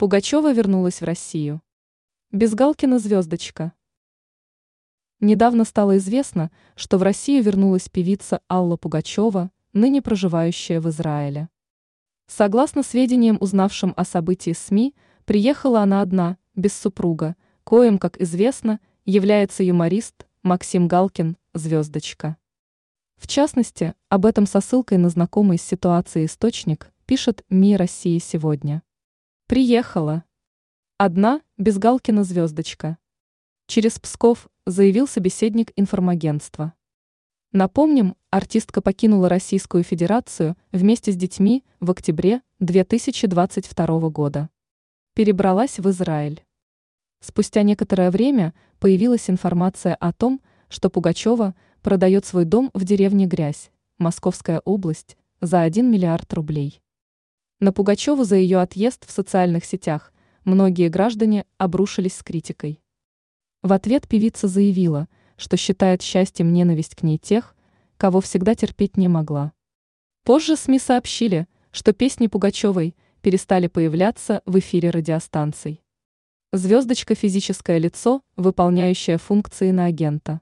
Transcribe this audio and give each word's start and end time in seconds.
Пугачева 0.00 0.50
вернулась 0.54 1.02
в 1.02 1.04
Россию. 1.04 1.60
Безгалкина 2.32 2.98
звездочка. 2.98 3.74
Недавно 5.20 5.66
стало 5.66 5.98
известно, 5.98 6.50
что 6.74 6.96
в 6.96 7.02
Россию 7.02 7.42
вернулась 7.44 7.90
певица 7.90 8.40
Алла 8.48 8.78
Пугачева, 8.78 9.50
ныне 9.74 10.00
проживающая 10.00 10.80
в 10.80 10.88
Израиле. 10.88 11.50
Согласно 12.26 12.82
сведениям, 12.82 13.36
узнавшим 13.42 13.92
о 13.94 14.06
событии 14.06 14.54
СМИ, 14.54 14.94
приехала 15.26 15.82
она 15.82 16.00
одна, 16.00 16.38
без 16.54 16.72
супруга, 16.72 17.36
коим, 17.64 17.98
как 17.98 18.18
известно, 18.22 18.80
является 19.04 19.62
юморист 19.62 20.26
Максим 20.42 20.88
Галкин, 20.88 21.36
звездочка. 21.52 22.38
В 23.18 23.26
частности, 23.26 23.92
об 24.08 24.24
этом 24.24 24.46
со 24.46 24.62
ссылкой 24.62 24.96
на 24.96 25.10
знакомый 25.10 25.58
с 25.58 25.62
ситуацией 25.62 26.24
источник 26.24 26.90
пишет 27.04 27.44
МИ 27.50 27.76
России 27.76 28.18
сегодня. 28.18 28.82
Приехала. 29.50 30.22
Одна, 30.96 31.40
без 31.58 31.76
Галкина 31.76 32.22
звездочка. 32.22 32.98
Через 33.66 33.98
Псков 33.98 34.48
заявил 34.64 35.08
собеседник 35.08 35.72
информагентства. 35.74 36.72
Напомним, 37.50 38.14
артистка 38.30 38.80
покинула 38.80 39.28
Российскую 39.28 39.82
Федерацию 39.82 40.56
вместе 40.70 41.10
с 41.10 41.16
детьми 41.16 41.64
в 41.80 41.90
октябре 41.90 42.42
2022 42.60 44.10
года. 44.10 44.50
Перебралась 45.14 45.80
в 45.80 45.90
Израиль. 45.90 46.44
Спустя 47.18 47.64
некоторое 47.64 48.12
время 48.12 48.54
появилась 48.78 49.28
информация 49.28 49.96
о 49.96 50.12
том, 50.12 50.40
что 50.68 50.90
Пугачева 50.90 51.56
продает 51.82 52.24
свой 52.24 52.44
дом 52.44 52.70
в 52.72 52.84
деревне 52.84 53.26
Грязь, 53.26 53.72
Московская 53.98 54.60
область, 54.60 55.16
за 55.40 55.62
1 55.62 55.90
миллиард 55.90 56.32
рублей. 56.34 56.80
На 57.62 57.74
Пугачеву 57.74 58.24
за 58.24 58.36
ее 58.36 58.58
отъезд 58.58 59.06
в 59.06 59.10
социальных 59.10 59.66
сетях 59.66 60.14
многие 60.44 60.88
граждане 60.88 61.44
обрушились 61.58 62.16
с 62.16 62.22
критикой. 62.22 62.80
В 63.60 63.74
ответ 63.74 64.08
певица 64.08 64.48
заявила, 64.48 65.08
что 65.36 65.58
считает 65.58 66.00
счастьем 66.00 66.54
ненависть 66.54 66.94
к 66.94 67.02
ней 67.02 67.18
тех, 67.18 67.54
кого 67.98 68.22
всегда 68.22 68.54
терпеть 68.54 68.96
не 68.96 69.08
могла. 69.08 69.52
Позже 70.24 70.56
СМИ 70.56 70.78
сообщили, 70.78 71.46
что 71.70 71.92
песни 71.92 72.28
Пугачевой 72.28 72.96
перестали 73.20 73.66
появляться 73.66 74.40
в 74.46 74.58
эфире 74.58 74.88
радиостанций. 74.88 75.82
Звездочка– 76.54 77.14
физическое 77.16 77.76
лицо, 77.76 78.22
выполняющее 78.36 79.18
функции 79.18 79.70
на 79.70 79.84
агента. 79.84 80.40